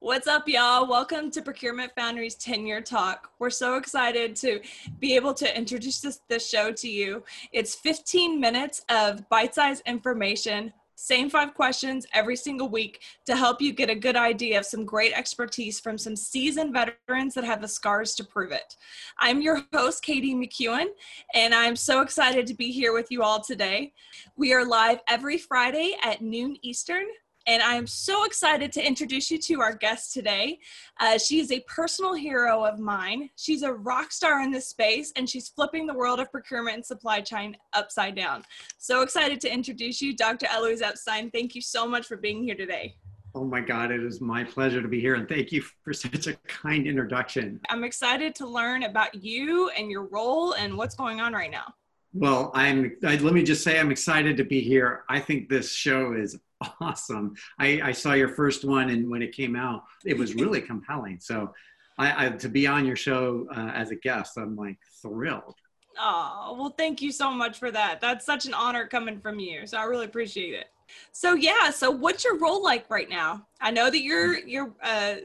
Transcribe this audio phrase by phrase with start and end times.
[0.00, 0.86] What's up, y'all?
[0.86, 3.30] Welcome to Procurement Foundry's 10 year talk.
[3.38, 4.60] We're so excited to
[4.98, 7.24] be able to introduce this, this show to you.
[7.50, 13.62] It's 15 minutes of bite sized information, same five questions every single week to help
[13.62, 17.62] you get a good idea of some great expertise from some seasoned veterans that have
[17.62, 18.76] the scars to prove it.
[19.18, 20.88] I'm your host, Katie McEwen,
[21.32, 23.94] and I'm so excited to be here with you all today.
[24.36, 27.06] We are live every Friday at noon Eastern,
[27.46, 30.58] and I am so excited to introduce you to our guest today.
[30.98, 33.30] Uh, she is a personal hero of mine.
[33.36, 36.84] She's a rock star in this space, and she's flipping the world of procurement and
[36.84, 38.42] supply chain upside down.
[38.78, 40.46] So excited to introduce you, Dr.
[40.52, 41.30] Elouise Epstein.
[41.30, 42.96] Thank you so much for being here today.
[43.34, 46.26] Oh my God, it is my pleasure to be here, and thank you for such
[46.26, 47.60] a kind introduction.
[47.68, 51.74] I'm excited to learn about you and your role and what's going on right now.
[52.14, 52.96] Well, I'm.
[53.04, 55.04] I, let me just say, I'm excited to be here.
[55.10, 56.38] I think this show is
[56.80, 57.34] awesome.
[57.58, 61.18] I, I, saw your first one, and when it came out, it was really compelling.
[61.20, 61.52] So,
[61.98, 65.54] I, I, to be on your show uh, as a guest, I'm like thrilled.
[65.98, 68.00] Oh well, thank you so much for that.
[68.00, 69.66] That's such an honor coming from you.
[69.66, 70.66] So I really appreciate it.
[71.12, 73.46] So yeah, so what's your role like right now?
[73.60, 75.16] I know that you're you're uh,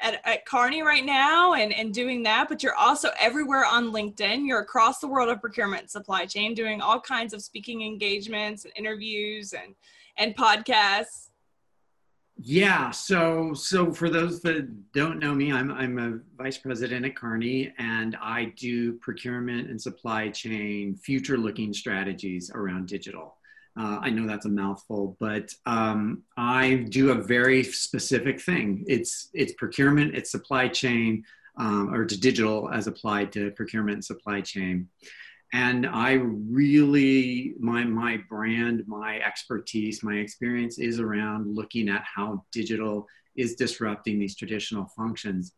[0.00, 4.46] at, at Kearney right now and, and doing that, but you're also everywhere on LinkedIn.
[4.46, 8.72] You're across the world of procurement supply chain, doing all kinds of speaking engagements and
[8.76, 9.74] interviews and
[10.20, 11.30] and podcasts.
[12.42, 17.16] Yeah, so so for those that don't know me, I'm I'm a vice president at
[17.16, 23.36] Kearney, and I do procurement and supply chain future looking strategies around digital.
[23.78, 28.84] Uh, I know that's a mouthful, but um, I do a very specific thing.
[28.86, 31.24] It's it's procurement, it's supply chain,
[31.58, 34.88] um, or to digital as applied to procurement and supply chain
[35.52, 42.44] and i really my my brand my expertise my experience is around looking at how
[42.52, 45.52] digital is disrupting these traditional functions.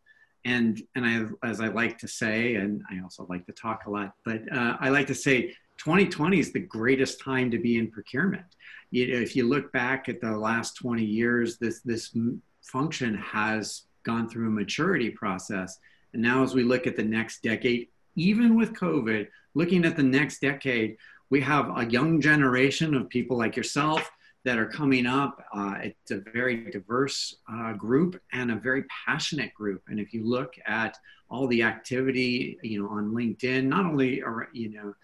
[0.44, 3.90] And and i as i like to say and i also like to talk a
[3.90, 7.90] lot but uh, i like to say 2020 is the greatest time to be in
[7.90, 8.44] procurement.
[8.90, 12.14] You know, if you look back at the last 20 years this this
[12.62, 15.78] function has gone through a maturity process.
[16.12, 20.02] And now as we look at the next decade even with covid looking at the
[20.02, 20.96] next decade,
[21.30, 24.10] we have a young generation of people like yourself
[24.44, 25.42] that are coming up.
[25.54, 29.82] Uh, it's a very diverse uh, group and a very passionate group.
[29.88, 30.96] And if you look at
[31.30, 34.94] all the activity, you know, on LinkedIn, not only you know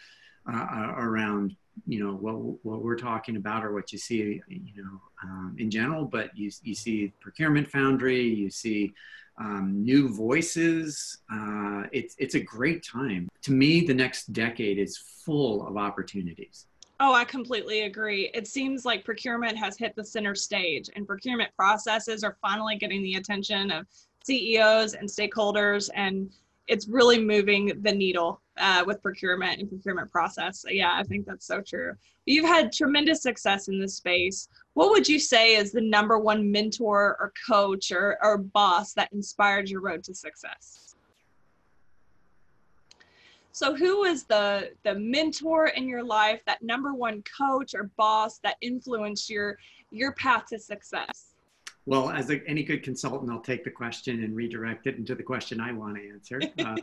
[0.53, 4.83] uh, uh, around you know what what we're talking about or what you see you
[4.83, 8.93] know um, in general, but you you see procurement foundry, you see
[9.39, 11.19] um, new voices.
[11.33, 13.29] Uh, it's it's a great time.
[13.43, 16.67] To me, the next decade is full of opportunities.
[17.01, 18.31] Oh, I completely agree.
[18.35, 23.03] It seems like procurement has hit the center stage, and procurement processes are finally getting
[23.03, 23.87] the attention of
[24.25, 26.31] CEOs and stakeholders, and
[26.67, 30.61] it's really moving the needle uh, with procurement and procurement process.
[30.61, 31.95] So yeah, I think that's so true.
[32.27, 34.49] You've had tremendous success in this space.
[34.79, 39.13] What would you say is the number one mentor or coach or, or boss that
[39.13, 40.95] inspired your road to success?
[43.51, 48.39] So who was the the mentor in your life, that number one coach or boss
[48.45, 49.59] that influenced your
[49.91, 51.35] your path to success?
[51.85, 55.25] Well, as a, any good consultant, I'll take the question and redirect it into the
[55.25, 56.41] question I want to answer.
[56.65, 56.77] Uh,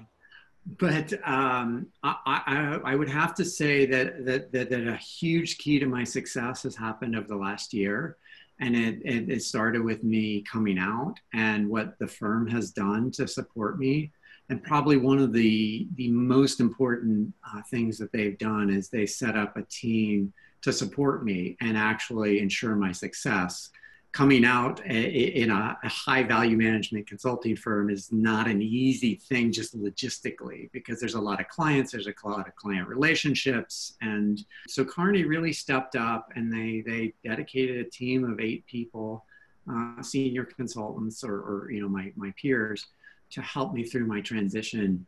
[0.65, 5.59] but um, I, I, I, would have to say that, that, that, that, a huge
[5.59, 8.17] key to my success has happened over the last year.
[8.59, 13.11] And it, it, it, started with me coming out and what the firm has done
[13.11, 14.11] to support me.
[14.49, 19.05] And probably one of the, the most important uh, things that they've done is they
[19.05, 23.69] set up a team to support me and actually ensure my success
[24.15, 29.77] coming out in a, high value management consulting firm is not an easy thing just
[29.77, 33.97] logistically because there's a lot of clients there's a lot of client relationships.
[33.99, 39.25] And so Kearney really stepped up and they they dedicated a team of eight people
[39.69, 42.85] uh, senior consultants or, or you know my, my peers
[43.31, 45.05] to help me through my transition.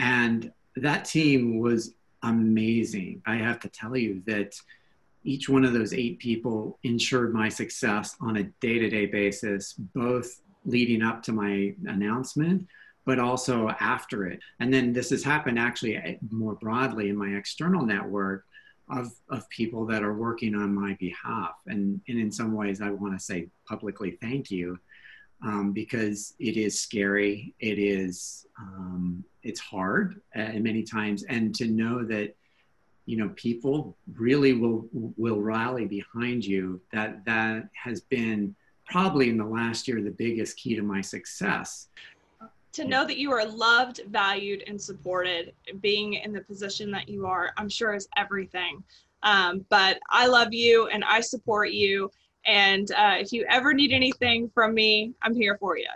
[0.00, 1.94] And that team was
[2.24, 3.22] amazing.
[3.24, 4.60] I have to tell you that
[5.24, 9.74] each one of those eight people ensured my success on a day to day basis,
[9.74, 12.66] both leading up to my announcement,
[13.04, 14.40] but also after it.
[14.60, 18.44] And then this has happened actually eh, more broadly in my external network
[18.90, 21.54] of, of people that are working on my behalf.
[21.66, 24.78] And, and in some ways, I want to say publicly thank you.
[25.40, 31.68] Um, because it is scary, it is um, it's hard uh, many times, and to
[31.68, 32.34] know that
[33.08, 36.78] you know people really will will rally behind you.
[36.92, 41.88] That that has been probably in the last year the biggest key to my success.
[42.72, 47.26] To know that you are loved valued and supported being in the position that you
[47.26, 48.84] are i'm sure is everything.
[49.22, 52.10] Um, but i love you and i support you.
[52.44, 55.88] And uh, if you ever need anything from me i'm here for you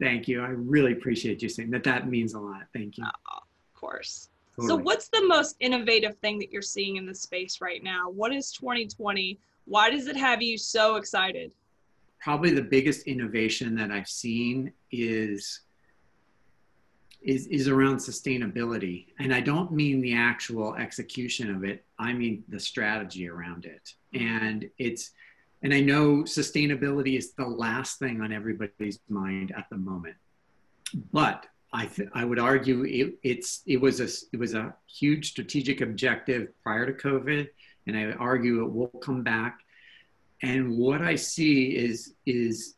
[0.00, 0.42] thank you.
[0.42, 1.82] I really appreciate you saying that.
[1.82, 2.62] That means a lot.
[2.72, 3.04] Thank you.
[3.04, 4.28] Oh, of course
[4.60, 4.68] totally.
[4.68, 8.10] so what's the most innovative thing that you're seeing in the space right now?
[8.10, 9.38] What is 2020
[9.68, 11.52] why does it have you so excited?
[12.20, 15.60] Probably the biggest innovation that I've seen is
[17.20, 19.06] is is around sustainability.
[19.18, 21.84] And i don't mean the actual execution of it.
[21.98, 23.94] I mean the strategy around it.
[24.14, 25.10] And it's
[25.62, 30.16] and i know sustainability is the last thing on everybody's mind at the moment.
[31.12, 35.30] But i th- i would argue it, it's it was a it was a huge
[35.30, 37.48] strategic objective prior to covid
[37.86, 39.60] and i argue it will come back.
[40.42, 42.76] And what I see is, is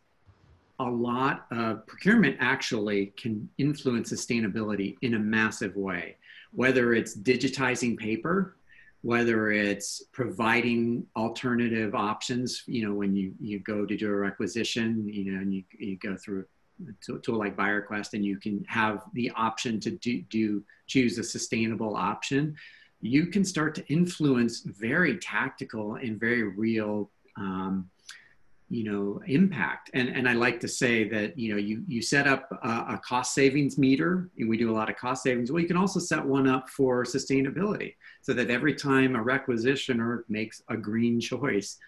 [0.78, 6.16] a lot of procurement actually can influence sustainability in a massive way,
[6.52, 8.56] whether it's digitizing paper,
[9.02, 15.06] whether it's providing alternative options, you know, when you, you go to do a requisition,
[15.06, 16.46] you know, and you, you go through
[16.88, 21.24] a tool like BuyerQuest and you can have the option to do, do choose a
[21.24, 22.56] sustainable option,
[23.00, 27.88] you can start to influence very tactical and very real um,
[28.70, 29.90] you know impact.
[29.94, 33.00] And and i like to say that you know you you set up a, a,
[33.04, 35.50] cost savings meter and we do a lot of cost savings.
[35.50, 40.22] Well you can also set one up for sustainability so that every time a requisitioner
[40.28, 41.78] makes a green choice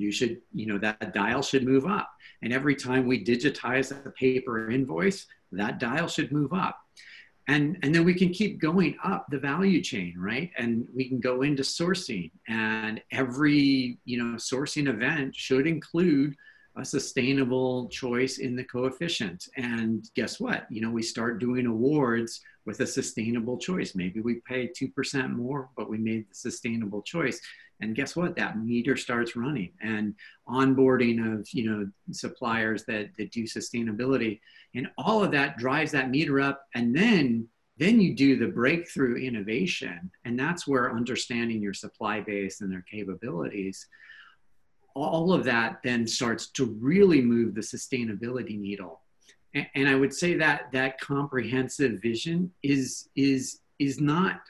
[0.00, 2.10] you should you know that dial should move up.
[2.42, 6.80] And every time we digitize a paper invoice that dial should move up.
[7.48, 10.50] And and then we can keep going up the value chain right?
[10.56, 12.30] And we can go into sourcing.
[12.48, 16.34] And every you know sourcing event should include
[16.76, 19.48] a sustainable choice in the coefficient.
[19.56, 20.66] And guess what?
[20.70, 23.94] You know we start doing awards with a sustainable choice.
[23.94, 27.40] Maybe we pay 2% more but we made the sustainable choice
[27.80, 28.36] and guess what?
[28.36, 29.72] That meter starts running.
[29.82, 30.14] And
[30.48, 34.40] onboarding of you know suppliers that, that do sustainability
[34.74, 36.66] and all of that drives that meter up.
[36.74, 40.10] And then then you do the breakthrough innovation.
[40.26, 43.86] And that's where understanding your supply base and their capabilities
[44.94, 49.00] all of that then starts to really move the sustainability needle.
[49.54, 54.40] And, and i would say that that comprehensive vision is is is not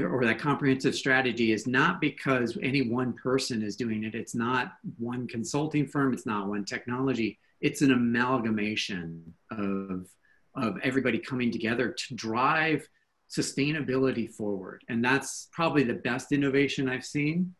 [0.00, 4.14] or that comprehensive strategy is not because any one person is doing it.
[4.14, 6.12] It's not one consulting firm.
[6.12, 7.38] It's not one technology.
[7.60, 10.08] It's an amalgamation of
[10.54, 12.86] of everybody coming together to drive
[13.30, 14.84] sustainability forward.
[14.90, 17.54] And that's probably the best innovation i've seen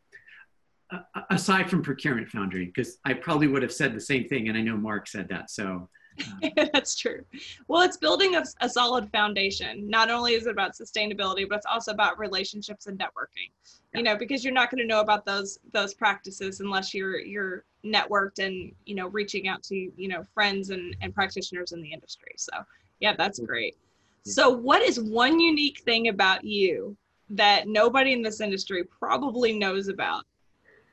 [0.90, 1.00] uh,
[1.30, 4.60] aside from procurement foundry because i probably would have said the same thing and i
[4.60, 5.50] know mark said that.
[5.50, 5.88] So
[6.72, 7.24] that's true.
[7.68, 9.88] Well it's building a, a, solid foundation.
[9.88, 13.50] Not only is it about sustainability but it's also about relationships and networking.
[13.92, 13.98] Yeah.
[13.98, 17.64] you know because you're not going to know about those those practices unless you're you're
[17.84, 21.92] networked and you know reaching out to you know friends and, and practitioners in the
[21.92, 22.32] industry.
[22.36, 22.52] So
[23.00, 23.76] yeah that's great.
[24.24, 26.96] So what is one unique thing about you
[27.30, 30.24] that nobody in this industry probably knows about?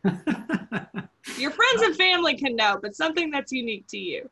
[1.38, 4.30] Your friends and family can know but something that's unique to you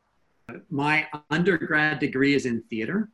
[0.70, 3.08] my undergrad degree is in theater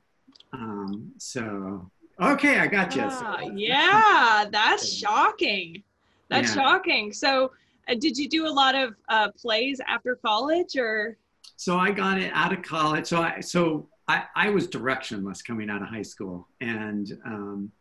[0.53, 5.82] um, so okay i got you ah, yeah that's shocking
[6.29, 6.62] that's yeah.
[6.62, 7.50] shocking so
[7.88, 11.17] uh, did you do a lot of uh, plays after college or?
[11.56, 13.06] So I got it out of college.
[13.06, 17.72] So I, so I, I was directionless coming out of high school and, um,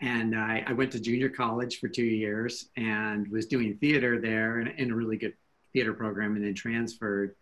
[0.00, 4.60] and I, I, went to junior college for two years and was doing theater there
[4.60, 5.34] in, in a really good
[5.72, 7.36] theater program and then transferred.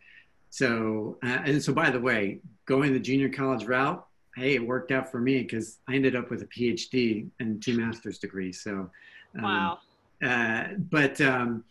[0.50, 4.04] So, uh, and so by the way, going the junior college route,
[4.36, 7.76] hey, it worked out for me because I ended up with a PhD and two
[7.76, 8.62] master's degrees.
[8.62, 8.90] So,
[9.36, 9.78] um, wow.
[10.22, 11.64] Uh, but um,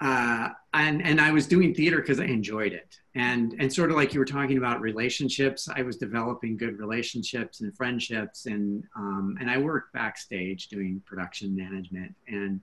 [0.00, 3.96] uh, and and I was doing theater because I enjoyed it, and and sort of
[3.96, 9.36] like you were talking about relationships, I was developing good relationships and friendships, and um,
[9.40, 12.60] and I worked backstage doing production management, and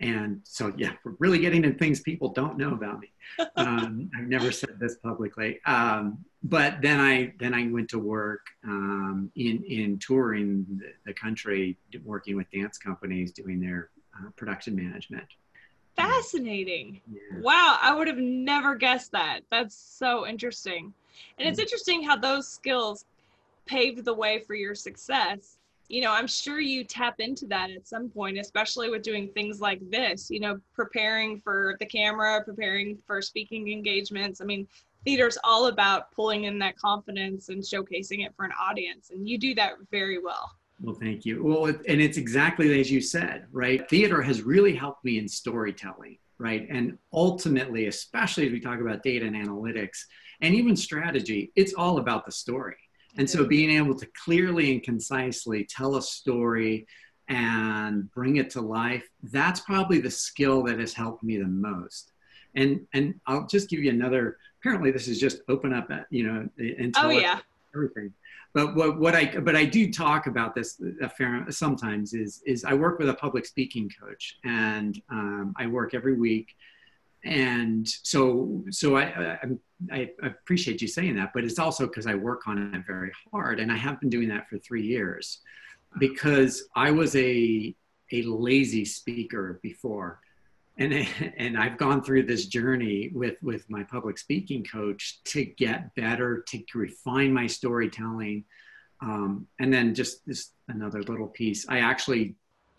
[0.00, 3.10] and so yeah, we're really getting into things people don't know about me.
[3.56, 8.46] Um, I've never said this publicly, um, but then I then I went to work
[8.64, 14.76] um, in in touring the, the country, working with dance companies, doing their uh, production
[14.76, 15.26] management.
[15.96, 17.00] Fascinating.
[17.10, 17.40] Yeah.
[17.40, 19.40] Wow, I would have never guessed that.
[19.50, 20.94] That's so interesting.
[21.38, 21.64] And it's mm.
[21.64, 23.04] interesting how those skills
[23.66, 25.57] paved the way for your success
[25.88, 29.60] you know, I'm sure you tap into that at some point, especially with doing things
[29.60, 34.40] like this, you know, preparing for the camera, preparing for speaking engagements.
[34.42, 34.68] I mean,
[35.04, 39.10] theater's all about pulling in that confidence and showcasing it for an audience.
[39.10, 40.52] And you do that very well.
[40.80, 41.42] Well, thank you.
[41.42, 43.88] Well, and it's exactly as you said, right?
[43.88, 46.66] Theater has really helped me in storytelling, right?
[46.70, 50.02] And ultimately, especially as we talk about data and analytics
[50.40, 52.76] and even strategy, it's all about the story
[53.18, 56.86] and so being able to clearly and concisely tell a story
[57.28, 62.12] and bring it to life, that's probably the skill that has helped me the most.
[62.54, 64.38] And and I'll just give you another.
[64.60, 67.40] Apparently, this is just open up, you know, and oh yeah,
[67.74, 68.14] everything.
[68.54, 72.64] But what what I but I do talk about this a fair sometimes is is
[72.64, 76.56] I work with a public speaking coach, and um, I work every week
[77.28, 79.38] and so so I,
[79.92, 83.12] I, I appreciate you saying that but it's also because i work on it very
[83.30, 85.40] hard and i have been doing that for three years
[85.98, 87.74] because i was a
[88.12, 90.20] a lazy speaker before.
[90.78, 90.92] And
[91.36, 96.44] and i've gone through this journey with with my public speaking coach to get better
[96.48, 98.44] to refine my storytelling.
[99.00, 101.68] Um, and then just this another little piece.
[101.68, 102.36] I actually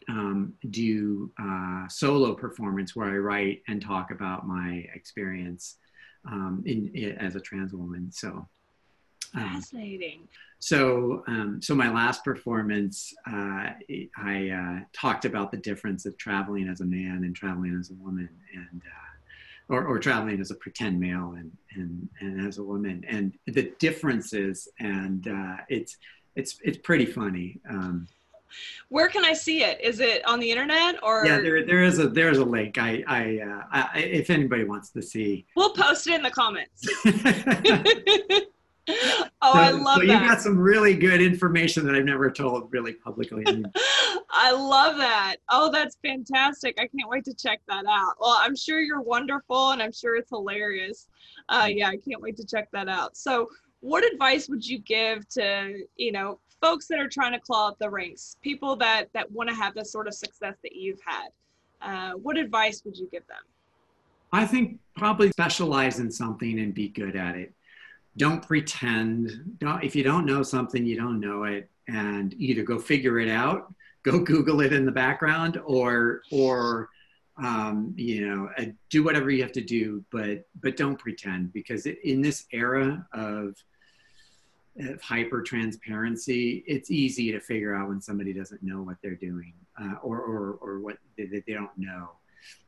[0.09, 5.77] um, do uh, solo performance where I write and talk about my experience
[6.25, 8.11] um, in, in, as a trans woman.
[8.11, 8.47] So
[9.35, 10.27] um, fascinating.
[10.57, 13.69] So, um, so my last performance, uh,
[14.17, 17.93] I uh, talked about the difference of traveling as a man and traveling as a
[17.93, 22.63] woman, and uh, or, or traveling as a pretend male and and and as a
[22.63, 25.95] woman, and the differences, and uh, it's
[26.35, 27.61] it's it's pretty funny.
[27.69, 28.07] Um,
[28.89, 29.79] where can I see it?
[29.81, 31.25] Is it on the internet or?
[31.25, 32.77] Yeah, there, there is a there's a link.
[32.77, 36.87] I, I, uh, I if anybody wants to see, we'll post it in the comments.
[39.41, 40.21] oh, so, I love so that.
[40.21, 43.43] You got some really good information that I've never told really publicly.
[44.31, 45.37] I love that.
[45.49, 46.75] Oh, that's fantastic.
[46.79, 48.13] I can't wait to check that out.
[48.19, 51.07] Well, I'm sure you're wonderful and I'm sure it's hilarious.
[51.49, 53.17] Uh, yeah, I can't wait to check that out.
[53.17, 53.49] So,
[53.81, 57.79] what advice would you give to, you know, folks that are trying to claw up
[57.79, 61.29] the ranks, people that that want to have the sort of success that you've had.
[61.81, 63.37] Uh, what advice would you give them?
[64.31, 67.53] I think probably specialize in something and be good at it.
[68.17, 69.57] Don't pretend.
[69.59, 73.29] Don't, if you don't know something, you don't know it, and either go figure it
[73.29, 73.73] out,
[74.03, 76.89] go Google it in the background, or or
[77.37, 81.85] um, you know uh, do whatever you have to do, but but don't pretend because
[81.85, 83.55] in this era of of
[85.01, 89.95] hyper transparency, it's easy to figure out when somebody doesn't know what they're doing uh,
[90.01, 92.09] or, or, or what they, they don't know.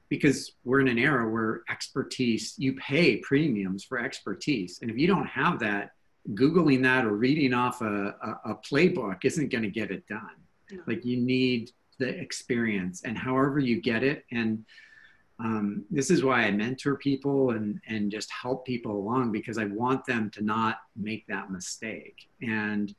[0.09, 4.79] Because we're in an era where expertise, you pay premiums for expertise.
[4.81, 5.91] And if you don't have that,
[6.29, 10.35] Googling that or reading off a, a, a playbook isn't going to get it done.
[10.71, 10.81] No.
[10.85, 14.25] Like you need the experience and however you get it.
[14.31, 14.65] And
[15.43, 19.65] um, this is why I mentor people and, and just help people along because I
[19.65, 22.29] want them to not make that mistake.
[22.43, 22.93] And,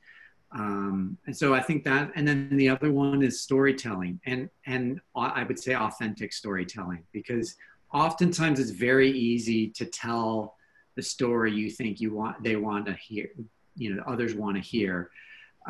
[0.50, 5.00] um, and so I think that, and then the other one is storytelling and, and
[5.14, 7.54] I would say authentic storytelling because
[7.94, 10.56] oftentimes it's very easy to tell
[10.96, 13.28] the story you think you want, they want to hear,
[13.76, 15.11] you know, others want to hear.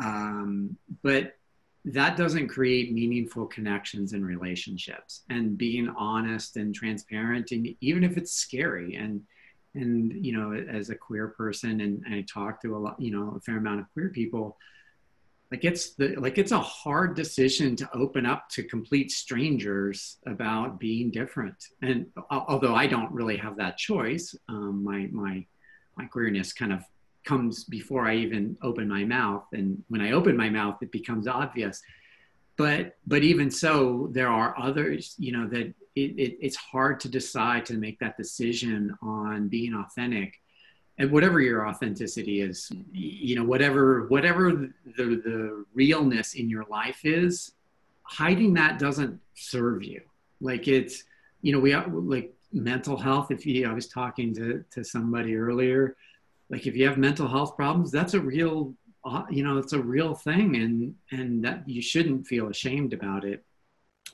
[0.01, 1.35] Um, but
[1.85, 5.23] that doesn't create meaningful connections and relationships.
[5.29, 9.21] And being honest and transparent and even if it's scary and
[9.75, 13.09] and you know as a queer person and, and i talk to a lot you
[13.09, 14.55] know a fair amount of queer people
[15.53, 20.79] like it's the like it's a hard decision to open up to complete strangers about
[20.79, 21.55] being different.
[21.83, 25.45] And although i don't really have that choice um, my my
[25.95, 26.83] my queerness kind of
[27.23, 29.45] comes before I even open my mouth.
[29.53, 31.81] And when I open my mouth, it becomes obvious.
[32.57, 37.09] But but even so, there are others, you know, that it, it, it's hard to
[37.09, 40.39] decide to make that decision on being authentic.
[40.99, 47.01] And whatever your authenticity is, you know, whatever whatever the, the realness in your life
[47.03, 47.53] is,
[48.03, 50.01] hiding that doesn't serve you.
[50.39, 51.03] Like it's,
[51.41, 53.31] you know, we like mental health.
[53.31, 55.95] If you, I was talking to to somebody earlier,
[56.53, 59.81] like if you have mental health problems that's a real uh, you know it's a
[59.81, 63.43] real thing and and that you shouldn't feel ashamed about it.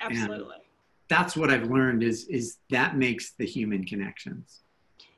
[0.02, 0.56] Absolutely.
[0.56, 0.64] and
[1.10, 4.62] that's what i've learned is is that makes the human connections.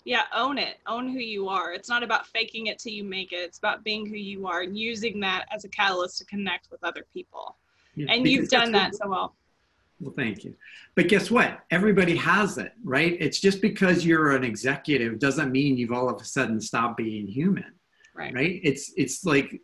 [0.03, 0.79] Yeah own it.
[0.87, 1.73] Own who you are.
[1.73, 3.41] It's not about faking it till you make it.
[3.47, 6.83] It's about being who you are and using that as a catalyst to connect with
[6.83, 7.55] other people.
[7.95, 9.35] Yeah, and you've done that so well
[10.01, 10.55] well, thank you.
[10.95, 11.59] But guess what?
[11.69, 13.15] Everybody has it, right?
[13.19, 17.27] It's just because you're an executive doesn't mean you've all of a sudden stopped being
[17.27, 17.73] human.
[18.15, 18.33] Right.
[18.33, 18.59] Right.
[18.63, 19.61] It's it's like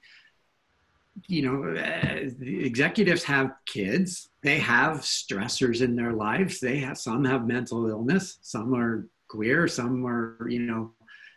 [1.27, 4.29] you know, uh, executives have kids.
[4.43, 6.59] They have stressors in their lives.
[6.59, 8.37] They have some have mental illness.
[8.41, 9.67] Some are queer.
[9.67, 10.93] Some are, you know,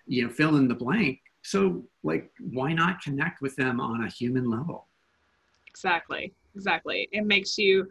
[0.07, 1.21] you know, fill in the blank.
[1.42, 4.87] So, like, why not connect with them on a human level?
[5.66, 6.35] Exactly.
[6.54, 7.09] Exactly.
[7.12, 7.88] It makes you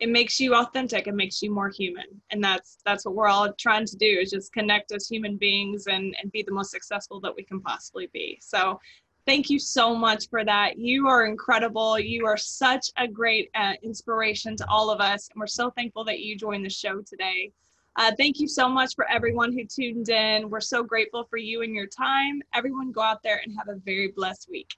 [0.00, 1.06] it makes you authentic.
[1.06, 2.06] It makes you more human.
[2.30, 5.86] And that's that's what we're all trying to do is just connect as human beings
[5.86, 8.38] and and be the most successful that we can possibly be.
[8.40, 8.80] So
[9.26, 10.78] thank you so much for that.
[10.78, 11.98] You are incredible.
[12.00, 15.28] You are such a great uh, inspiration to all of us.
[15.28, 17.52] And we're so thankful that you joined the show today.
[17.96, 20.48] Uh, thank you so much for everyone who tuned in.
[20.48, 22.40] We're so grateful for you and your time.
[22.54, 24.70] Everyone go out there and have a very blessed week.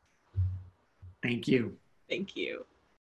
[1.22, 1.76] Thank you.
[2.08, 2.64] Thank you